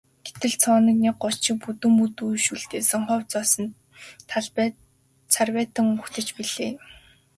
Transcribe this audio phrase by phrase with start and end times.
[0.25, 3.65] Гэтэл цооргонын год шиг бүдүүн бүдүүн иш үлдээсэн хов хоосон
[4.29, 4.67] талбай
[5.33, 6.73] цайвартан угтаж билээ.